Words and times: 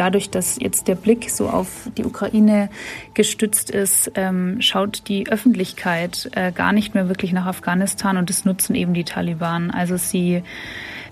dadurch, 0.00 0.30
dass 0.30 0.58
jetzt 0.58 0.88
der 0.88 0.94
Blick 0.94 1.28
so 1.28 1.50
auf 1.50 1.90
die 1.98 2.06
Ukraine 2.06 2.70
gestützt 3.12 3.70
ist, 3.70 4.10
ähm, 4.14 4.62
schaut 4.62 5.08
die 5.08 5.28
Öffentlichkeit 5.28 6.30
äh, 6.34 6.52
gar 6.52 6.72
nicht 6.72 6.94
mehr 6.94 7.08
wirklich 7.08 7.32
nach 7.34 7.44
Afghanistan 7.44 8.16
und 8.16 8.30
das 8.30 8.46
nutzen 8.46 8.74
eben 8.74 8.94
die 8.94 9.04
Taliban. 9.04 9.70
Also 9.70 9.98
sie 9.98 10.42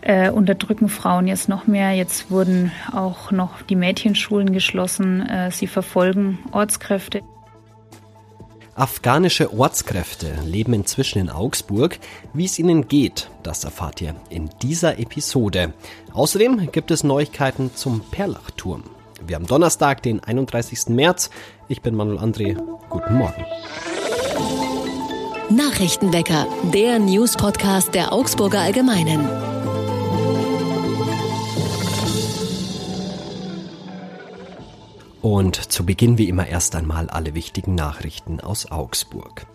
äh, 0.00 0.30
unterdrücken 0.30 0.88
Frauen 0.88 1.26
jetzt 1.26 1.50
noch 1.50 1.66
mehr. 1.66 1.92
Jetzt 1.92 2.30
wurden 2.30 2.72
auch 2.90 3.30
noch 3.30 3.60
die 3.60 3.76
Mädchenschulen 3.76 4.54
geschlossen. 4.54 5.20
Äh, 5.28 5.50
sie 5.50 5.66
verfolgen 5.66 6.38
Ortskräfte. 6.52 7.22
Afghanische 8.78 9.52
Ortskräfte 9.52 10.38
leben 10.46 10.72
inzwischen 10.72 11.18
in 11.18 11.30
Augsburg. 11.30 11.98
Wie 12.32 12.44
es 12.44 12.60
ihnen 12.60 12.86
geht, 12.86 13.28
das 13.42 13.64
erfahrt 13.64 14.00
ihr 14.00 14.14
in 14.30 14.50
dieser 14.62 15.00
Episode. 15.00 15.72
Außerdem 16.12 16.70
gibt 16.70 16.92
es 16.92 17.02
Neuigkeiten 17.02 17.74
zum 17.74 18.02
Perlachturm. 18.12 18.84
Wir 19.26 19.34
haben 19.34 19.48
Donnerstag, 19.48 20.04
den 20.04 20.22
31. 20.22 20.90
März. 20.90 21.30
Ich 21.66 21.82
bin 21.82 21.96
Manuel 21.96 22.20
André. 22.20 22.56
Guten 22.88 23.14
Morgen. 23.14 23.44
Nachrichtenwecker, 25.50 26.46
der 26.72 27.00
News-Podcast 27.00 27.96
der 27.96 28.12
Augsburger 28.12 28.60
Allgemeinen. 28.60 29.57
Und 35.20 35.72
zu 35.72 35.84
Beginn 35.84 36.16
wie 36.16 36.28
immer 36.28 36.46
erst 36.46 36.76
einmal 36.76 37.10
alle 37.10 37.34
wichtigen 37.34 37.74
Nachrichten 37.74 38.40
aus 38.40 38.70
Augsburg. 38.70 39.46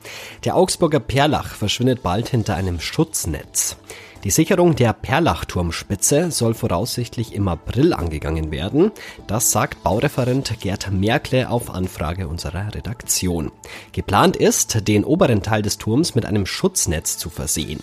Der 0.43 0.55
Augsburger 0.55 0.99
Perlach 0.99 1.55
verschwindet 1.55 2.03
bald 2.03 2.27
hinter 2.27 2.55
einem 2.55 2.81
Schutznetz. 2.81 3.77
Die 4.25 4.31
Sicherung 4.31 4.75
der 4.75 4.93
Perlachturmspitze 4.93 6.31
soll 6.31 6.53
voraussichtlich 6.53 7.33
im 7.33 7.49
April 7.49 7.93
angegangen 7.93 8.51
werden. 8.51 8.91
Das 9.27 9.51
sagt 9.51 9.83
Baureferent 9.83 10.61
Gerd 10.61 10.91
Merkle 10.91 11.49
auf 11.49 11.69
Anfrage 11.69 12.29
unserer 12.29 12.73
Redaktion. 12.73 13.51
Geplant 13.91 14.37
ist, 14.37 14.87
den 14.87 15.03
oberen 15.03 15.43
Teil 15.43 15.61
des 15.61 15.77
Turms 15.77 16.15
mit 16.15 16.25
einem 16.25 16.45
Schutznetz 16.45 17.17
zu 17.17 17.29
versehen. 17.29 17.81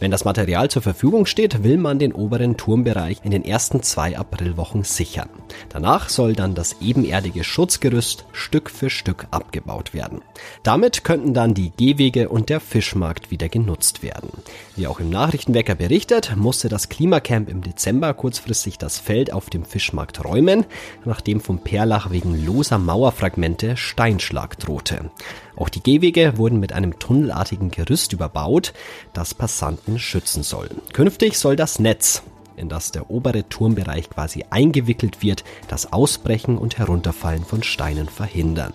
Wenn 0.00 0.12
das 0.12 0.24
Material 0.24 0.70
zur 0.70 0.80
Verfügung 0.80 1.26
steht, 1.26 1.64
will 1.64 1.76
man 1.76 1.98
den 1.98 2.12
oberen 2.12 2.56
Turmbereich 2.56 3.18
in 3.24 3.32
den 3.32 3.44
ersten 3.44 3.82
zwei 3.82 4.16
Aprilwochen 4.16 4.84
sichern. 4.84 5.28
Danach 5.70 6.08
soll 6.08 6.34
dann 6.34 6.54
das 6.54 6.76
ebenerdige 6.80 7.42
Schutzgerüst 7.42 8.24
Stück 8.32 8.70
für 8.70 8.90
Stück 8.90 9.26
abgebaut 9.32 9.94
werden. 9.94 10.22
Damit 10.62 11.02
könnten 11.02 11.34
dann 11.34 11.52
die 11.52 11.72
Gehwege 11.76 12.28
und 12.28 12.48
der 12.48 12.60
Fischmarkt 12.60 13.32
wieder 13.32 13.48
genutzt 13.48 14.04
werden. 14.04 14.30
Wie 14.76 14.86
auch 14.86 15.00
im 15.00 15.10
Nachrichtenwecker 15.10 15.74
berichtet, 15.74 16.36
musste 16.36 16.68
das 16.68 16.88
Klimacamp 16.88 17.48
im 17.48 17.62
Dezember 17.62 18.14
kurzfristig 18.14 18.78
das 18.78 18.98
Feld 18.98 19.32
auf 19.32 19.50
dem 19.50 19.64
Fischmarkt 19.64 20.24
räumen, 20.24 20.64
nachdem 21.04 21.40
vom 21.40 21.58
Perlach 21.58 22.12
wegen 22.12 22.46
loser 22.46 22.78
Mauerfragmente 22.78 23.76
Steinschlag 23.76 24.58
drohte. 24.60 25.10
Auch 25.58 25.68
die 25.68 25.82
Gehwege 25.82 26.38
wurden 26.38 26.60
mit 26.60 26.72
einem 26.72 27.00
tunnelartigen 27.00 27.72
Gerüst 27.72 28.12
überbaut, 28.12 28.72
das 29.12 29.34
Passanten 29.34 29.98
schützen 29.98 30.44
soll. 30.44 30.70
Künftig 30.92 31.36
soll 31.36 31.56
das 31.56 31.80
Netz, 31.80 32.22
in 32.54 32.68
das 32.68 32.92
der 32.92 33.10
obere 33.10 33.48
Turmbereich 33.48 34.08
quasi 34.08 34.44
eingewickelt 34.50 35.20
wird, 35.20 35.42
das 35.66 35.92
Ausbrechen 35.92 36.58
und 36.58 36.78
Herunterfallen 36.78 37.44
von 37.44 37.64
Steinen 37.64 38.08
verhindern. 38.08 38.72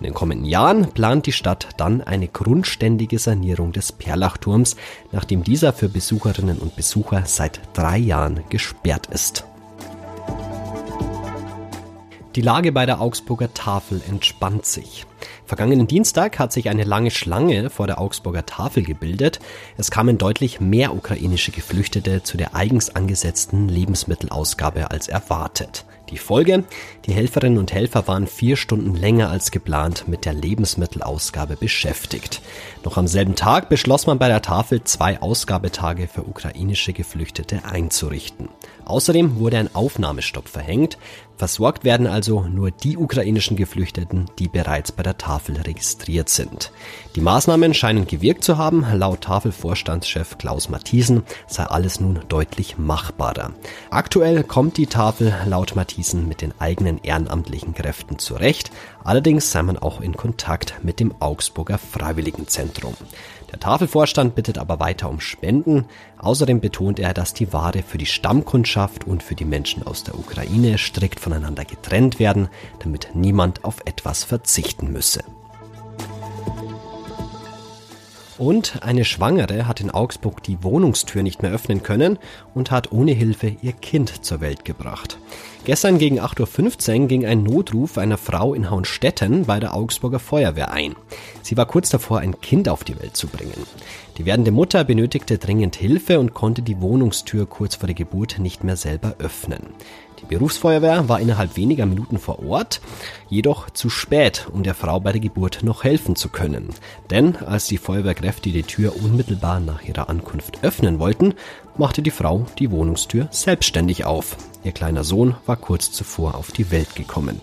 In 0.00 0.04
den 0.04 0.14
kommenden 0.14 0.46
Jahren 0.46 0.92
plant 0.92 1.26
die 1.26 1.32
Stadt 1.32 1.68
dann 1.76 2.00
eine 2.00 2.28
grundständige 2.28 3.18
Sanierung 3.18 3.72
des 3.72 3.92
Perlachturms, 3.92 4.76
nachdem 5.12 5.44
dieser 5.44 5.74
für 5.74 5.90
Besucherinnen 5.90 6.58
und 6.58 6.76
Besucher 6.76 7.24
seit 7.26 7.60
drei 7.74 7.98
Jahren 7.98 8.42
gesperrt 8.48 9.08
ist. 9.08 9.44
Die 12.34 12.40
Lage 12.40 12.72
bei 12.72 12.86
der 12.86 13.02
Augsburger 13.02 13.52
Tafel 13.52 14.00
entspannt 14.08 14.64
sich. 14.64 15.04
Vergangenen 15.44 15.86
Dienstag 15.86 16.38
hat 16.38 16.50
sich 16.50 16.70
eine 16.70 16.84
lange 16.84 17.10
Schlange 17.10 17.68
vor 17.68 17.86
der 17.86 18.00
Augsburger 18.00 18.46
Tafel 18.46 18.84
gebildet. 18.84 19.38
Es 19.76 19.90
kamen 19.90 20.16
deutlich 20.16 20.58
mehr 20.58 20.94
ukrainische 20.94 21.52
Geflüchtete 21.52 22.22
zu 22.22 22.38
der 22.38 22.54
eigens 22.54 22.96
angesetzten 22.96 23.68
Lebensmittelausgabe 23.68 24.90
als 24.90 25.08
erwartet. 25.08 25.84
Die 26.12 26.18
Folge? 26.18 26.64
Die 27.06 27.12
Helferinnen 27.12 27.58
und 27.58 27.72
Helfer 27.72 28.06
waren 28.06 28.26
vier 28.26 28.56
Stunden 28.56 28.94
länger 28.94 29.30
als 29.30 29.50
geplant 29.50 30.08
mit 30.08 30.26
der 30.26 30.34
Lebensmittelausgabe 30.34 31.56
beschäftigt. 31.56 32.42
Noch 32.84 32.98
am 32.98 33.06
selben 33.06 33.34
Tag 33.34 33.70
beschloss 33.70 34.06
man 34.06 34.18
bei 34.18 34.28
der 34.28 34.42
Tafel 34.42 34.84
zwei 34.84 35.22
Ausgabetage 35.22 36.08
für 36.08 36.24
ukrainische 36.24 36.92
Geflüchtete 36.92 37.64
einzurichten. 37.64 38.50
Außerdem 38.84 39.38
wurde 39.38 39.56
ein 39.56 39.74
Aufnahmestopp 39.74 40.48
verhängt. 40.48 40.98
Versorgt 41.42 41.82
werden 41.82 42.06
also 42.06 42.42
nur 42.42 42.70
die 42.70 42.96
ukrainischen 42.96 43.56
Geflüchteten, 43.56 44.30
die 44.38 44.46
bereits 44.46 44.92
bei 44.92 45.02
der 45.02 45.18
Tafel 45.18 45.56
registriert 45.56 46.28
sind. 46.28 46.70
Die 47.16 47.20
Maßnahmen 47.20 47.74
scheinen 47.74 48.06
gewirkt 48.06 48.44
zu 48.44 48.58
haben. 48.58 48.86
Laut 48.94 49.22
Tafelvorstandschef 49.22 50.38
Klaus 50.38 50.68
Mathiesen 50.68 51.24
sei 51.48 51.64
alles 51.64 51.98
nun 51.98 52.20
deutlich 52.28 52.78
machbarer. 52.78 53.54
Aktuell 53.90 54.44
kommt 54.44 54.76
die 54.76 54.86
Tafel 54.86 55.34
laut 55.44 55.74
Mathiesen 55.74 56.28
mit 56.28 56.42
den 56.42 56.54
eigenen 56.60 57.02
ehrenamtlichen 57.02 57.74
Kräften 57.74 58.20
zurecht. 58.20 58.70
Allerdings 59.04 59.50
sei 59.50 59.62
man 59.62 59.78
auch 59.78 60.00
in 60.00 60.16
Kontakt 60.16 60.74
mit 60.82 61.00
dem 61.00 61.14
Augsburger 61.20 61.78
Freiwilligenzentrum. 61.78 62.94
Der 63.50 63.60
Tafelvorstand 63.60 64.34
bittet 64.34 64.58
aber 64.58 64.80
weiter 64.80 65.10
um 65.10 65.20
Spenden. 65.20 65.86
Außerdem 66.18 66.60
betont 66.60 66.98
er, 66.98 67.12
dass 67.12 67.34
die 67.34 67.52
Ware 67.52 67.82
für 67.82 67.98
die 67.98 68.06
Stammkundschaft 68.06 69.06
und 69.06 69.22
für 69.22 69.34
die 69.34 69.44
Menschen 69.44 69.86
aus 69.86 70.04
der 70.04 70.18
Ukraine 70.18 70.78
strikt 70.78 71.20
voneinander 71.20 71.64
getrennt 71.64 72.18
werden, 72.18 72.48
damit 72.78 73.10
niemand 73.14 73.64
auf 73.64 73.80
etwas 73.84 74.24
verzichten 74.24 74.92
müsse. 74.92 75.22
Und 78.38 78.82
eine 78.82 79.04
Schwangere 79.04 79.66
hat 79.66 79.80
in 79.80 79.90
Augsburg 79.90 80.42
die 80.42 80.62
Wohnungstür 80.62 81.22
nicht 81.22 81.42
mehr 81.42 81.52
öffnen 81.52 81.82
können 81.82 82.18
und 82.54 82.70
hat 82.70 82.90
ohne 82.90 83.12
Hilfe 83.12 83.56
ihr 83.60 83.72
Kind 83.72 84.24
zur 84.24 84.40
Welt 84.40 84.64
gebracht. 84.64 85.18
Gestern 85.64 85.98
gegen 85.98 86.18
8.15 86.18 87.02
Uhr 87.02 87.06
ging 87.08 87.24
ein 87.24 87.44
Notruf 87.44 87.98
einer 87.98 88.18
Frau 88.18 88.54
in 88.54 88.68
Hauenstetten 88.70 89.44
bei 89.44 89.60
der 89.60 89.74
Augsburger 89.74 90.18
Feuerwehr 90.18 90.72
ein. 90.72 90.96
Sie 91.42 91.56
war 91.56 91.66
kurz 91.66 91.90
davor, 91.90 92.18
ein 92.18 92.40
Kind 92.40 92.68
auf 92.68 92.84
die 92.84 92.98
Welt 92.98 93.16
zu 93.16 93.28
bringen. 93.28 93.66
Die 94.18 94.24
werdende 94.24 94.50
Mutter 94.50 94.82
benötigte 94.82 95.38
dringend 95.38 95.76
Hilfe 95.76 96.18
und 96.18 96.34
konnte 96.34 96.62
die 96.62 96.80
Wohnungstür 96.80 97.46
kurz 97.46 97.76
vor 97.76 97.86
der 97.86 97.94
Geburt 97.94 98.38
nicht 98.38 98.64
mehr 98.64 98.76
selber 98.76 99.14
öffnen. 99.18 99.68
Die 100.22 100.34
Berufsfeuerwehr 100.34 101.08
war 101.08 101.20
innerhalb 101.20 101.56
weniger 101.56 101.84
Minuten 101.84 102.18
vor 102.18 102.44
Ort, 102.46 102.80
jedoch 103.28 103.70
zu 103.70 103.90
spät, 103.90 104.46
um 104.52 104.62
der 104.62 104.74
Frau 104.74 105.00
bei 105.00 105.12
der 105.12 105.20
Geburt 105.20 105.62
noch 105.62 105.84
helfen 105.84 106.16
zu 106.16 106.28
können. 106.28 106.70
Denn 107.10 107.36
als 107.36 107.66
die 107.66 107.78
Feuerwehrkräfte 107.78 108.50
die 108.50 108.62
Tür 108.62 108.94
unmittelbar 108.96 109.60
nach 109.60 109.82
ihrer 109.82 110.08
Ankunft 110.08 110.62
öffnen 110.62 110.98
wollten, 110.98 111.34
machte 111.76 112.02
die 112.02 112.10
Frau 112.10 112.46
die 112.58 112.70
Wohnungstür 112.70 113.28
selbstständig 113.30 114.04
auf. 114.04 114.36
Ihr 114.64 114.72
kleiner 114.72 115.02
Sohn 115.02 115.34
war 115.44 115.56
kurz 115.56 115.90
zuvor 115.90 116.36
auf 116.36 116.52
die 116.52 116.70
Welt 116.70 116.94
gekommen. 116.94 117.40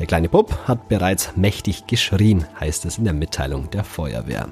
Der 0.00 0.06
kleine 0.06 0.28
Bub 0.28 0.58
hat 0.66 0.88
bereits 0.88 1.36
mächtig 1.36 1.86
geschrien, 1.86 2.44
heißt 2.58 2.84
es 2.84 2.98
in 2.98 3.04
der 3.04 3.12
Mitteilung 3.12 3.70
der 3.70 3.84
Feuerwehr. 3.84 4.48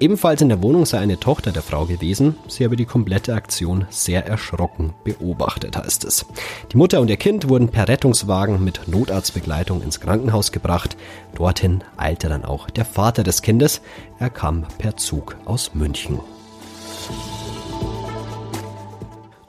Ebenfalls 0.00 0.40
in 0.40 0.48
der 0.48 0.62
Wohnung 0.62 0.86
sei 0.86 0.98
eine 0.98 1.20
Tochter 1.20 1.52
der 1.52 1.62
Frau 1.62 1.84
gewesen. 1.84 2.36
Sie 2.48 2.64
habe 2.64 2.76
die 2.76 2.86
komplette 2.86 3.34
Aktion 3.34 3.86
sehr 3.90 4.26
erschrocken 4.26 4.94
beobachtet, 5.04 5.76
heißt 5.76 6.04
es. 6.04 6.24
Die 6.72 6.78
Mutter 6.78 7.00
und 7.00 7.10
ihr 7.10 7.16
Kind 7.18 7.48
wurden 7.48 7.68
per 7.68 7.86
Rettungswagen 7.86 8.64
mit 8.64 8.88
Notarztbegleitung 8.88 9.82
ins 9.82 10.00
Krankenhaus 10.00 10.52
gebracht. 10.52 10.96
Dorthin 11.34 11.84
eilte 11.98 12.28
dann 12.28 12.44
auch 12.44 12.70
der 12.70 12.86
Vater 12.86 13.22
des 13.22 13.42
Kindes. 13.42 13.82
Er 14.18 14.30
kam 14.30 14.66
per 14.78 14.96
Zug 14.96 15.36
aus 15.44 15.74
München. 15.74 16.18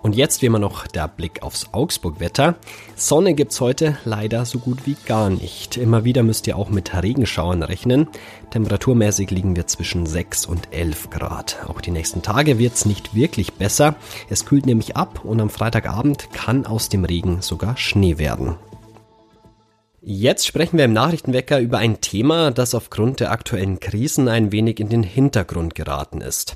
Und 0.02 0.16
jetzt 0.16 0.42
wie 0.42 0.46
immer 0.46 0.60
noch 0.60 0.88
der 0.88 1.10
Blick 1.10 1.44
aufs 1.44 1.74
Augsburg-Wetter. 1.74 2.56
Sonne 2.96 3.34
gibt's 3.34 3.60
heute 3.60 3.98
leider 4.06 4.46
so 4.46 4.60
gut 4.60 4.86
wie 4.86 4.96
gar 5.06 5.30
nicht. 5.30 5.76
Immer 5.76 6.06
wieder 6.06 6.24
müsst 6.24 6.48
ihr 6.48 6.58
auch 6.58 6.70
mit 6.70 6.94
Regenschauern 6.94 7.64
rechnen. 7.64 8.08
Temperaturmäßig 8.52 9.30
liegen 9.30 9.58
wir 9.58 9.68
zwischen 9.68 10.06
6 10.06 10.46
und 10.46 10.72
11 10.72 11.10
Grad. 11.10 11.58
Auch 11.68 11.82
die 11.82 11.92
nächsten 11.92 12.22
Tage 12.22 12.58
wird's 12.58 12.86
nicht 12.86 13.14
wirklich 13.14 13.54
besser. 13.54 13.96
Es 14.30 14.46
kühlt 14.46 14.66
nämlich 14.66 14.96
ab 14.96 15.26
und 15.26 15.42
am 15.42 15.50
Freitagabend 15.50 16.32
kann 16.32 16.66
aus 16.66 16.88
dem 16.88 17.04
Regen 17.04 17.42
sogar 17.42 17.76
Schnee 17.76 18.18
werden. 18.18 18.56
Jetzt 20.02 20.48
sprechen 20.48 20.78
wir 20.78 20.86
im 20.86 20.94
Nachrichtenwecker 20.94 21.60
über 21.60 21.78
ein 21.78 22.00
Thema, 22.00 22.52
das 22.52 22.74
aufgrund 22.74 23.20
der 23.20 23.32
aktuellen 23.32 23.82
Krisen 23.82 24.30
ein 24.30 24.54
wenig 24.54 24.80
in 24.80 24.88
den 24.88 25.04
Hintergrund 25.04 25.76
geraten 25.76 26.22
ist. 26.22 26.56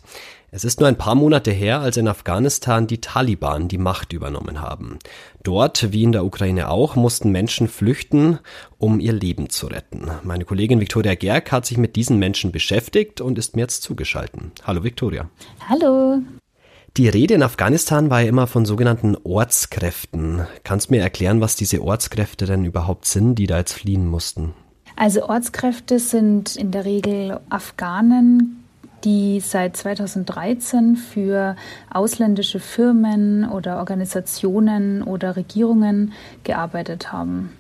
Es 0.56 0.64
ist 0.64 0.80
nur 0.80 0.88
ein 0.88 1.00
paar 1.00 1.16
Monate 1.16 1.50
her, 1.50 1.80
als 1.80 1.98
in 1.98 2.08
Afghanistan 2.08 2.86
die 2.86 3.02
Taliban 3.02 3.70
die 3.70 3.80
Macht 3.80 4.14
übernommen 4.14 4.62
haben. 4.62 5.00
Dort, 5.42 5.92
wie 5.92 6.04
in 6.04 6.12
der 6.12 6.24
Ukraine 6.24 6.70
auch, 6.70 6.96
mussten 6.96 7.32
Menschen 7.32 7.68
flüchten, 7.68 8.38
um 8.78 9.00
ihr 9.00 9.14
Leben 9.14 9.50
zu 9.50 9.66
retten. 9.66 10.12
Meine 10.22 10.46
Kollegin 10.46 10.80
Viktoria 10.80 11.16
Gerg 11.16 11.52
hat 11.52 11.66
sich 11.66 11.80
mit 11.80 11.96
diesen 11.96 12.20
Menschen 12.20 12.52
beschäftigt 12.52 13.20
und 13.20 13.40
ist 13.40 13.56
mir 13.56 13.64
jetzt 13.64 13.82
zugeschaltet. 13.82 14.62
Hallo 14.64 14.84
Viktoria. 14.84 15.28
Hallo. 15.68 16.22
Die 16.98 17.10
Rede 17.10 17.34
in 17.34 17.42
Afghanistan 17.42 18.12
war 18.12 18.22
ja 18.22 18.30
immer 18.30 18.46
von 18.46 18.68
sogenannten 18.68 19.18
Ortskräften. 19.24 20.46
Kannst 20.64 20.90
du 20.90 20.94
mir 20.94 21.02
erklären, 21.02 21.42
was 21.42 21.56
diese 21.56 21.82
Ortskräfte 21.82 22.46
denn 22.46 22.64
überhaupt 22.64 23.06
sind, 23.06 23.40
die 23.40 23.48
da 23.48 23.58
jetzt 23.58 23.74
fliehen 23.74 24.06
mussten? 24.06 24.54
Also 24.96 25.28
Ortskräfte 25.28 25.98
sind 25.98 26.56
in 26.56 26.70
der 26.70 26.86
Regel 26.86 27.40
Afghanen, 27.50 28.63
die 29.04 29.40
seit 29.40 29.78
2013 29.78 30.96
für 30.96 31.56
ausländische 31.92 32.60
Firmen 32.60 33.48
oder 33.50 33.78
Organisationen 33.78 35.04
oder 35.04 35.36
Regierungen 35.36 36.14
gearbeitet 36.44 37.12
haben. 37.12 37.52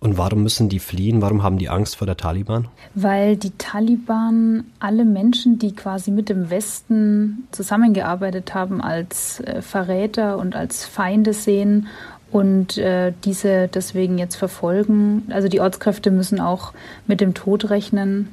Und 0.00 0.16
warum 0.16 0.44
müssen 0.44 0.68
die 0.68 0.78
fliehen? 0.78 1.22
Warum 1.22 1.42
haben 1.42 1.58
die 1.58 1.68
Angst 1.68 1.96
vor 1.96 2.06
der 2.06 2.16
Taliban? 2.16 2.68
Weil 2.94 3.36
die 3.36 3.50
Taliban 3.58 4.64
alle 4.78 5.04
Menschen, 5.04 5.58
die 5.58 5.74
quasi 5.74 6.12
mit 6.12 6.28
dem 6.28 6.50
Westen 6.50 7.48
zusammengearbeitet 7.50 8.54
haben, 8.54 8.80
als 8.80 9.40
äh, 9.40 9.60
Verräter 9.60 10.38
und 10.38 10.54
als 10.54 10.84
Feinde 10.84 11.32
sehen 11.32 11.88
und 12.30 12.78
äh, 12.78 13.12
diese 13.24 13.66
deswegen 13.68 14.18
jetzt 14.18 14.36
verfolgen. 14.36 15.24
Also 15.30 15.48
die 15.48 15.60
Ortskräfte 15.60 16.12
müssen 16.12 16.40
auch 16.40 16.72
mit 17.08 17.20
dem 17.20 17.34
Tod 17.34 17.70
rechnen 17.70 18.32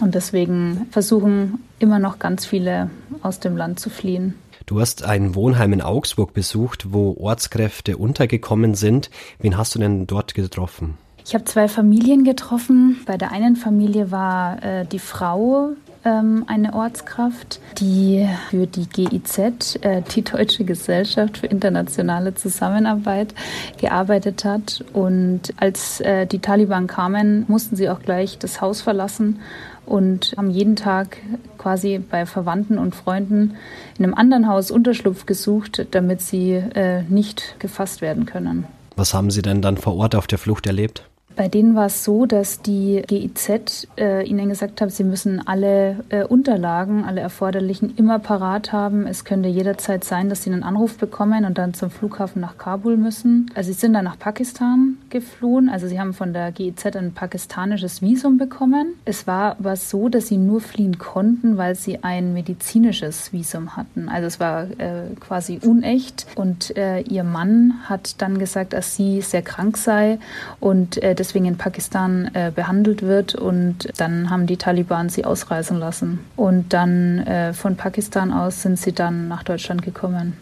und 0.00 0.14
deswegen 0.14 0.86
versuchen 0.90 1.60
immer 1.78 1.98
noch 1.98 2.18
ganz 2.18 2.46
viele 2.46 2.90
aus 3.22 3.40
dem 3.40 3.56
Land 3.56 3.80
zu 3.80 3.90
fliehen. 3.90 4.34
Du 4.66 4.80
hast 4.80 5.02
ein 5.02 5.34
Wohnheim 5.34 5.72
in 5.72 5.80
Augsburg 5.80 6.34
besucht, 6.34 6.92
wo 6.92 7.16
Ortskräfte 7.18 7.96
untergekommen 7.96 8.74
sind. 8.74 9.10
Wen 9.38 9.56
hast 9.56 9.74
du 9.74 9.78
denn 9.78 10.06
dort 10.06 10.34
getroffen? 10.34 10.98
Ich 11.24 11.34
habe 11.34 11.44
zwei 11.44 11.68
Familien 11.68 12.24
getroffen. 12.24 13.00
Bei 13.06 13.16
der 13.16 13.32
einen 13.32 13.56
Familie 13.56 14.10
war 14.10 14.62
äh, 14.62 14.86
die 14.86 14.98
Frau 14.98 15.70
ähm, 16.04 16.44
eine 16.46 16.74
Ortskraft, 16.74 17.60
die 17.78 18.28
für 18.50 18.66
die 18.66 18.88
GIZ, 18.88 19.78
äh, 19.82 20.02
die 20.14 20.22
Deutsche 20.22 20.64
Gesellschaft 20.64 21.38
für 21.38 21.46
internationale 21.46 22.34
Zusammenarbeit, 22.34 23.34
gearbeitet 23.78 24.44
hat. 24.44 24.84
Und 24.92 25.52
als 25.56 26.00
äh, 26.00 26.26
die 26.26 26.38
Taliban 26.38 26.86
kamen, 26.86 27.44
mussten 27.48 27.76
sie 27.76 27.90
auch 27.90 28.00
gleich 28.00 28.38
das 28.38 28.60
Haus 28.60 28.80
verlassen 28.80 29.40
und 29.88 30.34
haben 30.36 30.50
jeden 30.50 30.76
Tag 30.76 31.18
quasi 31.56 31.98
bei 31.98 32.26
Verwandten 32.26 32.78
und 32.78 32.94
Freunden 32.94 33.56
in 33.98 34.04
einem 34.04 34.14
anderen 34.14 34.48
Haus 34.48 34.70
Unterschlupf 34.70 35.26
gesucht, 35.26 35.86
damit 35.90 36.20
sie 36.20 36.52
äh, 36.52 37.02
nicht 37.08 37.56
gefasst 37.58 38.00
werden 38.00 38.26
können. 38.26 38.64
Was 38.96 39.14
haben 39.14 39.30
Sie 39.30 39.42
denn 39.42 39.62
dann 39.62 39.76
vor 39.76 39.96
Ort 39.96 40.14
auf 40.14 40.26
der 40.26 40.38
Flucht 40.38 40.66
erlebt? 40.66 41.08
Bei 41.38 41.46
denen 41.46 41.76
war 41.76 41.86
es 41.86 42.02
so, 42.02 42.26
dass 42.26 42.62
die 42.62 43.00
GIZ 43.06 43.86
äh, 43.96 44.26
ihnen 44.26 44.48
gesagt 44.48 44.80
hat, 44.80 44.90
sie 44.90 45.04
müssen 45.04 45.40
alle 45.46 46.00
äh, 46.08 46.24
Unterlagen, 46.24 47.04
alle 47.04 47.20
erforderlichen 47.20 47.94
immer 47.96 48.18
parat 48.18 48.72
haben. 48.72 49.06
Es 49.06 49.24
könnte 49.24 49.48
jederzeit 49.48 50.02
sein, 50.02 50.28
dass 50.30 50.42
sie 50.42 50.50
einen 50.50 50.64
Anruf 50.64 50.98
bekommen 50.98 51.44
und 51.44 51.56
dann 51.56 51.74
zum 51.74 51.90
Flughafen 51.90 52.42
nach 52.42 52.58
Kabul 52.58 52.96
müssen. 52.96 53.52
Also 53.54 53.70
sie 53.72 53.78
sind 53.78 53.92
dann 53.92 54.06
nach 54.06 54.18
Pakistan 54.18 54.96
geflohen. 55.10 55.68
Also 55.68 55.86
sie 55.86 56.00
haben 56.00 56.12
von 56.12 56.32
der 56.32 56.50
GIZ 56.50 56.96
ein 56.96 57.12
pakistanisches 57.12 58.02
Visum 58.02 58.36
bekommen. 58.36 58.94
Es 59.04 59.28
war 59.28 59.52
aber 59.60 59.76
so, 59.76 60.08
dass 60.08 60.26
sie 60.26 60.38
nur 60.38 60.60
fliehen 60.60 60.98
konnten, 60.98 61.56
weil 61.56 61.76
sie 61.76 62.02
ein 62.02 62.32
medizinisches 62.32 63.32
Visum 63.32 63.76
hatten. 63.76 64.08
Also 64.08 64.26
es 64.26 64.40
war 64.40 64.64
äh, 64.64 65.14
quasi 65.20 65.60
unecht. 65.62 66.26
Und 66.34 66.76
äh, 66.76 66.98
ihr 67.02 67.22
Mann 67.22 67.74
hat 67.84 68.20
dann 68.20 68.40
gesagt, 68.40 68.72
dass 68.72 68.96
sie 68.96 69.20
sehr 69.20 69.42
krank 69.42 69.76
sei 69.76 70.18
und 70.58 71.00
äh, 71.00 71.14
das 71.14 71.27
deswegen 71.28 71.44
in 71.44 71.58
Pakistan 71.58 72.30
äh, 72.32 72.50
behandelt 72.54 73.02
wird. 73.02 73.34
Und 73.34 73.88
dann 73.98 74.30
haben 74.30 74.46
die 74.46 74.56
Taliban 74.56 75.08
sie 75.08 75.24
ausreisen 75.24 75.78
lassen. 75.78 76.20
Und 76.36 76.72
dann 76.72 77.18
äh, 77.20 77.52
von 77.52 77.76
Pakistan 77.76 78.32
aus 78.32 78.62
sind 78.62 78.78
sie 78.78 78.92
dann 78.92 79.28
nach 79.28 79.42
Deutschland 79.42 79.82
gekommen. 79.82 80.34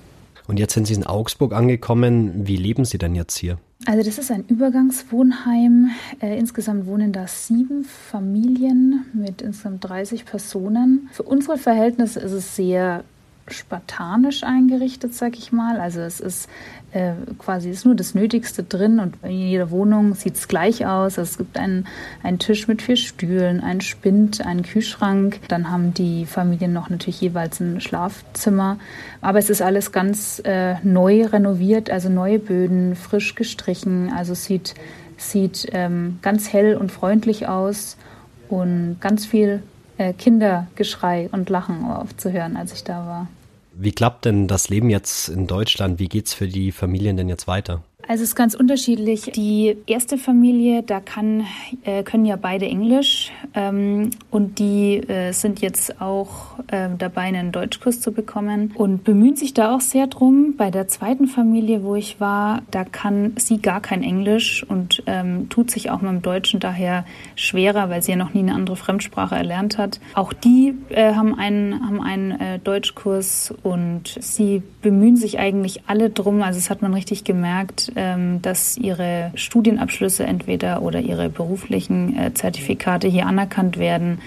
Und 0.46 0.60
jetzt 0.60 0.74
sind 0.74 0.86
Sie 0.86 0.94
in 0.94 1.04
Augsburg 1.04 1.52
angekommen. 1.52 2.46
Wie 2.46 2.56
leben 2.56 2.84
Sie 2.84 2.98
denn 2.98 3.16
jetzt 3.16 3.36
hier? 3.36 3.58
Also 3.84 4.04
das 4.04 4.18
ist 4.18 4.30
ein 4.30 4.44
Übergangswohnheim. 4.46 5.90
Äh, 6.20 6.38
insgesamt 6.38 6.86
wohnen 6.86 7.12
da 7.12 7.26
sieben 7.26 7.84
Familien 7.84 9.06
mit 9.12 9.42
insgesamt 9.42 9.88
30 9.88 10.24
Personen. 10.24 11.08
Für 11.12 11.24
unsere 11.24 11.58
Verhältnisse 11.58 12.20
ist 12.20 12.32
es 12.32 12.54
sehr 12.54 13.02
spartanisch 13.48 14.44
eingerichtet, 14.44 15.14
sag 15.14 15.36
ich 15.36 15.52
mal. 15.52 15.80
Also 15.80 16.00
es 16.00 16.20
ist 16.20 16.48
äh, 16.96 17.12
quasi 17.38 17.68
ist 17.68 17.84
nur 17.84 17.94
das 17.94 18.14
Nötigste 18.14 18.62
drin 18.62 19.00
und 19.00 19.16
in 19.22 19.30
jeder 19.30 19.70
Wohnung 19.70 20.14
sieht 20.14 20.36
es 20.36 20.48
gleich 20.48 20.86
aus. 20.86 21.18
Also 21.18 21.22
es 21.22 21.36
gibt 21.36 21.58
einen, 21.58 21.86
einen 22.22 22.38
Tisch 22.38 22.68
mit 22.68 22.80
vier 22.80 22.96
Stühlen, 22.96 23.60
einen 23.60 23.82
Spind, 23.82 24.44
einen 24.46 24.62
Kühlschrank. 24.62 25.40
Dann 25.48 25.70
haben 25.70 25.92
die 25.92 26.24
Familien 26.24 26.72
noch 26.72 26.88
natürlich 26.88 27.20
jeweils 27.20 27.60
ein 27.60 27.82
Schlafzimmer. 27.82 28.78
Aber 29.20 29.38
es 29.38 29.50
ist 29.50 29.60
alles 29.60 29.92
ganz 29.92 30.40
äh, 30.44 30.76
neu 30.84 31.26
renoviert, 31.26 31.90
also 31.90 32.08
neue 32.08 32.38
Böden, 32.38 32.96
frisch 32.96 33.34
gestrichen. 33.34 34.10
Also 34.16 34.32
sieht, 34.32 34.74
sieht 35.18 35.68
ähm, 35.72 36.18
ganz 36.22 36.50
hell 36.50 36.76
und 36.76 36.90
freundlich 36.90 37.46
aus 37.46 37.98
und 38.48 38.96
ganz 39.00 39.26
viel 39.26 39.62
äh, 39.98 40.14
Kindergeschrei 40.14 41.28
und 41.30 41.50
Lachen 41.50 41.84
aufzuhören, 41.84 42.56
als 42.56 42.72
ich 42.72 42.84
da 42.84 43.06
war. 43.06 43.28
Wie 43.78 43.92
klappt 43.92 44.24
denn 44.24 44.48
das 44.48 44.70
Leben 44.70 44.88
jetzt 44.88 45.28
in 45.28 45.46
Deutschland? 45.46 45.98
Wie 45.98 46.08
geht's 46.08 46.32
für 46.32 46.48
die 46.48 46.72
Familien 46.72 47.18
denn 47.18 47.28
jetzt 47.28 47.46
weiter? 47.46 47.82
Also 48.08 48.22
es 48.22 48.30
ist 48.30 48.36
ganz 48.36 48.54
unterschiedlich. 48.54 49.32
Die 49.34 49.76
erste 49.86 50.16
Familie, 50.16 50.84
da 50.84 51.00
kann, 51.00 51.44
äh, 51.84 52.04
können 52.04 52.24
ja 52.24 52.36
beide 52.36 52.66
Englisch 52.66 53.32
ähm, 53.54 54.10
und 54.30 54.60
die 54.60 54.98
äh, 55.08 55.32
sind 55.32 55.60
jetzt 55.60 56.00
auch 56.00 56.58
äh, 56.68 56.88
dabei, 56.96 57.22
einen 57.22 57.50
Deutschkurs 57.50 58.00
zu 58.00 58.12
bekommen 58.12 58.72
und 58.76 59.02
bemühen 59.02 59.34
sich 59.34 59.54
da 59.54 59.74
auch 59.74 59.80
sehr 59.80 60.06
drum. 60.06 60.54
Bei 60.56 60.70
der 60.70 60.86
zweiten 60.86 61.26
Familie, 61.26 61.82
wo 61.82 61.96
ich 61.96 62.20
war, 62.20 62.62
da 62.70 62.84
kann 62.84 63.32
sie 63.38 63.60
gar 63.60 63.80
kein 63.80 64.04
Englisch 64.04 64.62
und 64.62 65.02
ähm, 65.06 65.48
tut 65.48 65.72
sich 65.72 65.90
auch 65.90 66.00
mit 66.00 66.12
dem 66.12 66.22
Deutschen 66.22 66.60
daher 66.60 67.04
schwerer, 67.34 67.90
weil 67.90 68.02
sie 68.02 68.12
ja 68.12 68.16
noch 68.16 68.34
nie 68.34 68.40
eine 68.40 68.54
andere 68.54 68.76
Fremdsprache 68.76 69.34
erlernt 69.34 69.78
hat. 69.78 69.98
Auch 70.14 70.32
die 70.32 70.74
äh, 70.90 71.14
haben 71.14 71.36
einen, 71.36 71.84
haben 71.84 72.00
einen 72.00 72.30
äh, 72.30 72.58
Deutschkurs 72.60 73.52
und 73.64 74.16
sie 74.20 74.62
bemühen 74.80 75.16
sich 75.16 75.40
eigentlich 75.40 75.82
alle 75.88 76.10
drum. 76.10 76.42
Also 76.42 76.60
das 76.60 76.70
hat 76.70 76.82
man 76.82 76.94
richtig 76.94 77.24
gemerkt 77.24 77.90
ähm, 77.96 78.42
dass 78.42 78.76
ihre 78.76 79.32
Studienabschlüsse 79.34 80.24
entweder 80.24 80.82
oder 80.82 81.00
ihre 81.00 81.28
beruflichen 81.28 82.16
äh, 82.16 82.34
Zertifikate 82.34 83.08
hier 83.08 83.26
anerkannt 83.26 83.78
werden. 83.78 84.18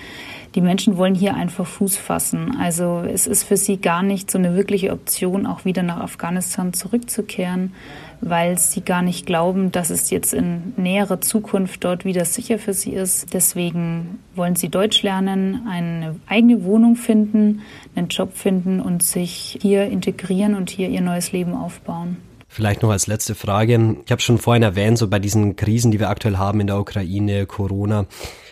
Die 0.55 0.61
Menschen 0.61 0.97
wollen 0.97 1.13
hier 1.13 1.35
einfach 1.35 1.67
Fuß 1.67 1.97
fassen. 1.97 2.57
Also 2.59 3.03
es 3.07 3.27
ist 3.27 3.43
für 3.43 3.57
sie 3.57 3.77
gar 3.77 4.01
nicht 4.01 4.31
so 4.31 4.39
eine 4.39 4.55
wirkliche 4.55 4.91
Option, 4.91 5.45
auch 5.45 5.63
wieder 5.63 5.83
nach 5.83 5.99
Afghanistan 5.99 6.73
zurückzukehren, 6.73 7.73
weil 8.21 8.57
sie 8.57 8.81
gar 8.81 9.03
nicht 9.03 9.27
glauben, 9.27 9.71
dass 9.71 9.91
es 9.91 10.09
jetzt 10.09 10.33
in 10.33 10.73
näherer 10.75 11.21
Zukunft 11.21 11.83
dort 11.83 12.03
wieder 12.03 12.25
sicher 12.25 12.57
für 12.57 12.73
sie 12.73 12.93
ist. 12.93 13.31
Deswegen 13.33 14.19
wollen 14.35 14.55
sie 14.55 14.69
Deutsch 14.69 15.03
lernen, 15.03 15.67
eine 15.69 16.15
eigene 16.27 16.63
Wohnung 16.63 16.95
finden, 16.95 17.61
einen 17.95 18.07
Job 18.07 18.35
finden 18.35 18.79
und 18.79 19.03
sich 19.03 19.59
hier 19.61 19.85
integrieren 19.85 20.55
und 20.55 20.71
hier 20.71 20.89
ihr 20.89 21.01
neues 21.01 21.31
Leben 21.31 21.53
aufbauen. 21.53 22.17
Vielleicht 22.51 22.81
noch 22.81 22.89
als 22.89 23.05
letzte 23.05 23.35
Frage. 23.35 23.97
Ich 24.03 24.11
habe 24.11 24.21
schon 24.21 24.39
vorhin 24.39 24.63
erwähnt, 24.63 24.97
so 24.97 25.07
bei 25.07 25.19
diesen 25.19 25.55
Krisen, 25.55 25.91
die 25.91 25.99
wir 25.99 26.09
aktuell 26.09 26.37
haben 26.37 26.59
in 26.59 26.67
der 26.67 26.79
Ukraine, 26.79 27.45
Corona, 27.45 28.07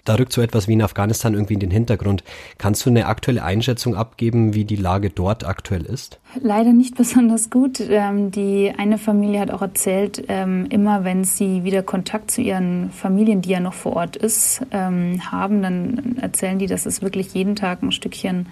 da 0.05 0.15
rückt 0.15 0.31
so 0.31 0.41
etwas 0.41 0.67
wie 0.67 0.73
in 0.73 0.83
Afghanistan 0.83 1.33
irgendwie 1.33 1.55
in 1.55 1.59
den 1.59 1.71
Hintergrund. 1.71 2.23
Kannst 2.59 2.85
du 2.85 2.91
eine 2.91 3.07
aktuelle 3.07 3.43
Einschätzung 3.43 3.95
abgeben, 3.95 4.53
wie 4.53 4.65
die 4.65 4.75
Lage 4.75 5.09
dort 5.09 5.45
aktuell 5.45 5.83
ist? 5.83 6.19
Leider 6.39 6.73
nicht 6.73 6.95
besonders 6.97 7.49
gut. 7.49 7.81
Ähm, 7.81 8.29
die 8.29 8.71
eine 8.77 8.99
Familie 8.99 9.39
hat 9.39 9.51
auch 9.51 9.63
erzählt, 9.63 10.23
ähm, 10.27 10.67
immer 10.69 11.03
wenn 11.03 11.23
sie 11.23 11.63
wieder 11.63 11.81
Kontakt 11.81 12.29
zu 12.29 12.41
ihren 12.41 12.91
Familien, 12.91 13.41
die 13.41 13.49
ja 13.49 13.59
noch 13.59 13.73
vor 13.73 13.97
Ort 13.97 14.15
ist, 14.15 14.61
ähm, 14.71 15.19
haben, 15.29 15.63
dann 15.63 16.17
erzählen 16.21 16.59
die, 16.59 16.67
dass 16.67 16.85
es 16.85 17.01
wirklich 17.01 17.33
jeden 17.33 17.55
Tag 17.55 17.81
ein 17.81 17.91
Stückchen 17.91 18.45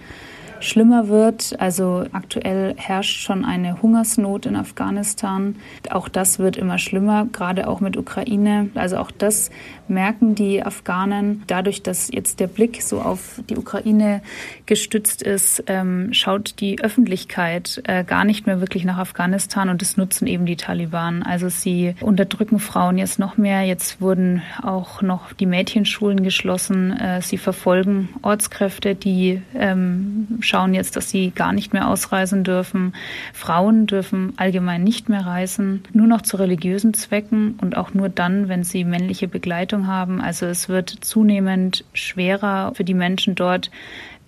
schlimmer 0.60 1.08
wird. 1.08 1.60
Also 1.60 2.06
aktuell 2.12 2.76
herrscht 2.78 3.22
schon 3.22 3.46
eine 3.46 3.82
Hungersnot 3.82 4.46
in 4.46 4.56
Afghanistan. 4.56 5.56
Auch 5.90 6.10
das 6.10 6.40
wird 6.40 6.58
immer 6.58 6.78
schlimmer, 6.78 7.28
gerade 7.32 7.68
auch 7.68 7.80
mit 7.80 7.98
Ukraine. 7.98 8.70
Also 8.76 8.98
auch 8.98 9.12
das 9.12 9.52
merken 9.88 10.36
die 10.36 10.64
Afghanen. 10.64 11.44
Dadurch, 11.48 11.84
dass 11.84 12.10
jetzt 12.12 12.40
der 12.40 12.48
Blick 12.48 12.82
so 12.82 13.02
auf 13.02 13.42
die 13.50 13.58
Ukraine 13.58 14.22
gestützt 14.66 15.22
ist, 15.22 15.64
ähm, 15.68 16.14
schaut 16.14 16.60
die 16.60 16.82
Öffentlichkeit 16.82 17.82
äh, 17.86 18.04
gar 18.04 18.26
nicht 18.26 18.48
mehr 18.48 18.60
wirklich 18.60 18.86
nach 18.86 18.98
Afghanistan 18.98 19.70
und 19.70 19.82
das 19.82 19.98
nutzen 19.98 20.28
eben 20.28 20.46
die 20.46 20.56
Taliban. 20.56 21.24
Also 21.24 21.50
sie 21.50 21.96
unterdrücken 22.02 22.60
Frauen 22.60 22.98
jetzt 22.98 23.20
noch 23.20 23.38
mehr. 23.38 23.64
Jetzt 23.64 24.02
wurden 24.02 24.42
auch 24.62 25.02
noch 25.02 25.34
die 25.34 25.46
Mädchenschulen 25.46 26.24
geschlossen. 26.24 26.92
Äh, 26.98 27.22
sie 27.22 27.38
verfolgen 27.38 28.10
Ortskräfte, 28.22 28.96
die 28.96 29.42
ähm, 29.54 30.40
schauen 30.46 30.74
jetzt, 30.74 30.96
dass 30.96 31.10
sie 31.10 31.32
gar 31.32 31.54
nicht 31.54 31.74
mehr 31.74 31.88
ausreisen 31.88 32.44
dürfen. 32.44 32.94
Frauen 33.34 33.88
dürfen 33.88 34.34
allgemein 34.38 34.84
nicht 34.84 35.10
mehr 35.10 35.26
reisen, 35.26 35.84
nur 35.94 36.08
noch 36.08 36.22
zu 36.22 36.38
religiösen 36.38 36.94
Zwecken 36.94 37.58
und 37.62 37.78
auch 37.78 37.94
nur 37.94 38.10
dann, 38.10 38.48
wenn 38.50 38.64
sie 38.64 38.84
männliche 38.84 39.28
Begleitung 39.28 39.88
haben. 39.88 40.22
Also 40.22 40.46
es 40.46 40.70
wird 40.70 40.90
zunehmend 40.90 41.84
schwerer 41.94 42.74
für 42.76 42.84
die 42.84 42.94
Menschen 42.94 43.36
dort 43.36 43.72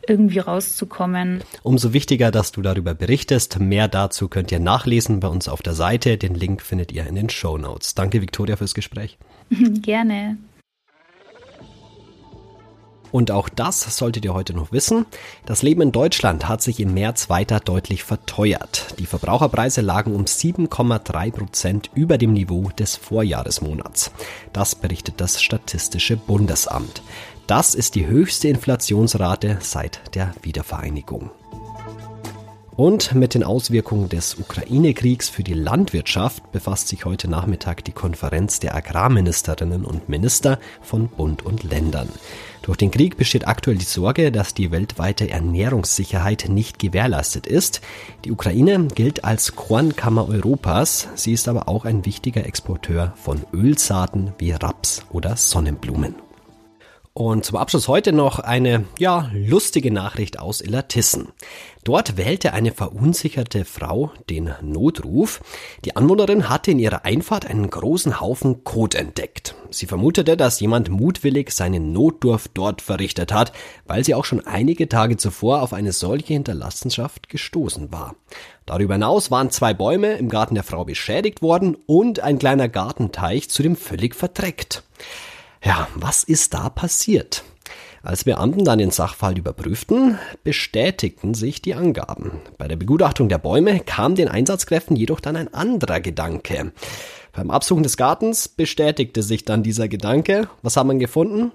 irgendwie 0.08 0.40
rauszukommen. 0.40 1.44
Umso 1.64 1.94
wichtiger, 1.94 2.32
dass 2.32 2.52
du 2.52 2.62
darüber 2.62 2.94
berichtest. 2.94 3.60
Mehr 3.60 3.88
dazu 3.88 4.30
könnt 4.30 4.52
ihr 4.52 4.60
nachlesen 4.60 5.20
bei 5.20 5.28
uns 5.28 5.50
auf 5.50 5.62
der 5.62 5.74
Seite. 5.74 6.18
Den 6.18 6.34
Link 6.34 6.62
findet 6.62 6.92
ihr 6.92 7.06
in 7.06 7.16
den 7.16 7.30
Show 7.30 7.58
Notes. 7.58 7.94
Danke, 7.94 8.22
Viktoria, 8.22 8.56
fürs 8.56 8.74
Gespräch. 8.74 9.18
Gerne. 9.50 10.38
Und 13.12 13.32
auch 13.32 13.50
das 13.50 13.98
solltet 13.98 14.26
ihr 14.26 14.34
heute 14.34 14.54
noch 14.54 14.72
wissen. 14.72 15.06
Das 15.46 15.62
Leben 15.62 15.82
in 15.82 15.92
Deutschland 15.92 16.48
hat 16.48 16.62
sich 16.62 16.80
im 16.80 16.94
März 16.94 17.30
weiter 17.30 17.60
deutlich 17.60 18.04
verteuert. 18.04 18.96
Die 19.00 19.06
Verbraucherpreise 19.06 19.82
lagen 19.82 20.14
um 20.16 20.26
7,3 20.26 21.32
Prozent 21.32 21.90
über 21.94 22.18
dem 22.18 22.34
Niveau 22.34 22.70
des 22.78 22.96
Vorjahresmonats. 22.96 24.12
Das 24.54 24.76
berichtet 24.76 25.16
das 25.22 25.42
Statistische 25.42 26.18
Bundesamt. 26.18 27.02
Das 27.48 27.76
ist 27.76 27.96
die 27.96 28.08
höchste 28.08 28.50
Inflationsrate 28.50 29.58
seit 29.62 30.16
der 30.16 30.34
Wiedervereinigung. 30.42 31.32
Und 32.78 33.16
mit 33.16 33.34
den 33.34 33.44
Auswirkungen 33.44 34.08
des 34.08 34.36
Ukraine-Kriegs 34.36 35.30
für 35.30 35.42
die 35.42 35.56
Landwirtschaft 35.56 36.52
befasst 36.52 36.90
sich 36.90 37.06
heute 37.06 37.28
Nachmittag 37.28 37.84
die 37.84 37.92
Konferenz 37.92 38.60
der 38.60 38.76
Agrarministerinnen 38.76 39.84
und 39.84 40.10
Minister 40.10 40.60
von 40.84 41.08
Bund 41.08 41.44
und 41.44 41.64
Ländern. 41.64 42.08
Durch 42.62 42.78
den 42.78 42.92
Krieg 42.92 43.18
besteht 43.18 43.48
aktuell 43.48 43.78
die 43.78 43.86
Sorge, 43.86 44.32
dass 44.32 44.54
die 44.54 44.70
weltweite 44.70 45.28
Ernährungssicherheit 45.28 46.50
nicht 46.50 46.78
gewährleistet 46.78 47.48
ist. 47.48 47.82
Die 48.26 48.32
Ukraine 48.32 48.90
gilt 48.94 49.24
als 49.24 49.56
Kornkammer 49.56 50.30
Europas, 50.30 51.08
sie 51.16 51.34
ist 51.34 51.48
aber 51.48 51.68
auch 51.68 51.84
ein 51.84 52.06
wichtiger 52.06 52.46
Exporteur 52.46 53.14
von 53.16 53.44
Ölsaaten 53.54 54.34
wie 54.38 54.52
Raps 54.52 55.04
oder 55.12 55.36
Sonnenblumen. 55.36 56.27
Und 57.18 57.46
zum 57.46 57.58
Abschluss 57.58 57.88
heute 57.88 58.14
noch 58.14 58.38
eine, 58.38 58.86
ja, 59.00 59.32
lustige 59.34 59.90
Nachricht 59.90 60.38
aus 60.38 60.62
Illertissen. 60.62 61.30
Dort 61.84 62.16
wählte 62.16 62.54
eine 62.54 62.72
verunsicherte 62.72 63.66
Frau 63.66 64.12
den 64.30 64.54
Notruf. 64.62 65.42
Die 65.84 65.96
Anwohnerin 65.96 66.48
hatte 66.48 66.70
in 66.70 66.78
ihrer 66.78 67.06
Einfahrt 67.06 67.48
einen 67.48 67.72
großen 67.72 68.20
Haufen 68.22 68.64
Kot 68.64 68.94
entdeckt. 68.94 69.56
Sie 69.72 69.88
vermutete, 69.88 70.38
dass 70.38 70.60
jemand 70.60 70.90
mutwillig 70.90 71.50
seinen 71.50 71.92
Notdurf 71.92 72.50
dort 72.54 72.84
verrichtet 72.84 73.34
hat, 73.34 73.52
weil 73.88 74.04
sie 74.04 74.14
auch 74.14 74.26
schon 74.26 74.46
einige 74.46 74.88
Tage 74.88 75.18
zuvor 75.18 75.64
auf 75.64 75.74
eine 75.74 75.94
solche 75.94 76.34
Hinterlassenschaft 76.34 77.30
gestoßen 77.30 77.92
war. 77.92 78.14
Darüber 78.68 78.94
hinaus 78.94 79.32
waren 79.32 79.50
zwei 79.50 79.74
Bäume 79.74 80.18
im 80.18 80.30
Garten 80.30 80.54
der 80.54 80.64
Frau 80.64 80.86
beschädigt 80.86 81.42
worden 81.42 81.78
und 81.88 82.20
ein 82.20 82.38
kleiner 82.38 82.70
Gartenteich 82.70 83.50
zudem 83.50 83.76
völlig 83.76 84.14
verdreckt. 84.14 84.84
Ja, 85.68 85.90
was 85.96 86.24
ist 86.24 86.54
da 86.54 86.70
passiert? 86.70 87.44
Als 88.02 88.24
Beamten 88.24 88.64
dann 88.64 88.80
den 88.80 88.90
Sachverhalt 88.90 89.38
überprüften, 89.38 90.18
bestätigten 90.46 91.34
sich 91.34 91.62
die 91.62 91.76
Angaben. 91.76 92.40
Bei 92.58 92.70
der 92.70 92.78
Begutachtung 92.78 93.28
der 93.28 93.38
Bäume 93.38 93.82
kam 93.82 94.16
den 94.16 94.30
Einsatzkräften 94.30 94.96
jedoch 94.96 95.20
dann 95.20 95.36
ein 95.36 95.54
anderer 95.54 96.00
Gedanke. 96.00 96.72
Beim 97.34 97.52
Absuchen 97.52 97.84
des 97.84 97.98
Gartens 97.98 98.48
bestätigte 98.48 99.22
sich 99.22 99.44
dann 99.44 99.62
dieser 99.62 99.90
Gedanke. 99.90 100.48
Was 100.62 100.78
hat 100.78 100.88
man 100.88 101.00
gefunden? 101.00 101.52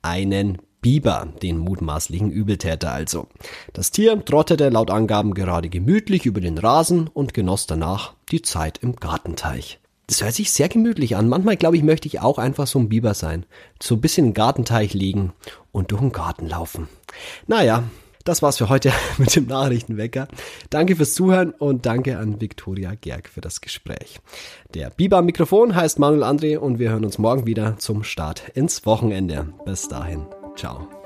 Einen 0.00 0.58
Biber, 0.80 1.26
den 1.42 1.58
mutmaßlichen 1.58 2.30
Übeltäter 2.30 2.92
also. 2.92 3.26
Das 3.72 3.90
Tier 3.90 4.24
trottete 4.24 4.68
laut 4.68 4.92
Angaben 4.92 5.34
gerade 5.34 5.70
gemütlich 5.70 6.24
über 6.24 6.40
den 6.40 6.58
Rasen 6.58 7.08
und 7.08 7.34
genoss 7.34 7.66
danach 7.66 8.14
die 8.30 8.42
Zeit 8.42 8.78
im 8.78 8.94
Gartenteich. 8.94 9.80
Das 10.06 10.22
hört 10.22 10.34
sich 10.34 10.52
sehr 10.52 10.68
gemütlich 10.68 11.16
an. 11.16 11.28
Manchmal, 11.28 11.56
glaube 11.56 11.76
ich, 11.76 11.82
möchte 11.82 12.06
ich 12.06 12.20
auch 12.20 12.38
einfach 12.38 12.66
so 12.66 12.78
ein 12.78 12.88
Biber 12.88 13.14
sein. 13.14 13.44
So 13.82 13.96
ein 13.96 14.00
bisschen 14.00 14.28
im 14.28 14.34
Gartenteich 14.34 14.94
liegen 14.94 15.32
und 15.72 15.90
durch 15.90 16.00
den 16.00 16.12
Garten 16.12 16.48
laufen. 16.48 16.88
Naja, 17.46 17.82
das 18.26 18.42
war's 18.42 18.58
für 18.58 18.68
heute 18.68 18.92
mit 19.18 19.34
dem 19.34 19.46
Nachrichtenwecker. 19.46 20.28
Danke 20.70 20.96
fürs 20.96 21.14
Zuhören 21.14 21.50
und 21.52 21.86
danke 21.86 22.18
an 22.18 22.40
Viktoria 22.40 22.94
Gerg 22.94 23.28
für 23.28 23.40
das 23.40 23.60
Gespräch. 23.60 24.20
Der 24.74 24.90
Biber 24.90 25.22
Mikrofon 25.22 25.74
heißt 25.74 25.98
Manuel 25.98 26.24
André 26.24 26.58
und 26.58 26.78
wir 26.78 26.90
hören 26.90 27.04
uns 27.04 27.18
morgen 27.18 27.46
wieder 27.46 27.78
zum 27.78 28.04
Start 28.04 28.48
ins 28.54 28.84
Wochenende. 28.84 29.52
Bis 29.64 29.88
dahin. 29.88 30.26
Ciao. 30.56 31.05